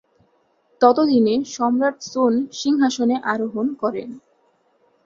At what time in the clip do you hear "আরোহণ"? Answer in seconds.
3.23-3.67